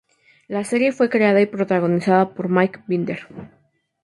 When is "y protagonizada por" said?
1.41-2.49